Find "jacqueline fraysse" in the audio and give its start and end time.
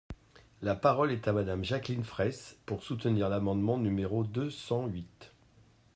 1.63-2.57